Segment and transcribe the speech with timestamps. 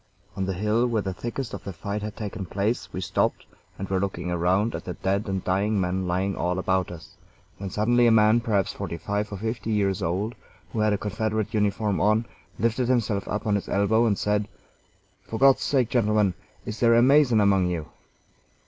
[0.35, 3.45] On the hill where the thickest of the fight had taken place we stopped,
[3.77, 7.17] and were looking around at the dead and dying men lying all about us,
[7.59, 10.33] when suddenly a man, perhaps forty five or fifty years old,
[10.73, 12.25] who had a Confederate uniform on,
[12.57, 14.47] lifted himself up on his elbow, and said:
[15.27, 16.33] "For God's sake, gentlemen,
[16.65, 17.85] is there a Mason among you?"